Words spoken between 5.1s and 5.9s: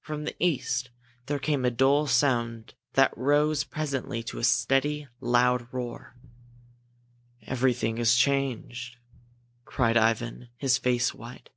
loud